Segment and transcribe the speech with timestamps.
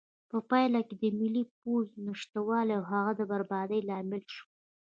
[0.31, 4.45] په پایله کې د ملي پوځ نشتوالی د هغه د بربادۍ لامل شو.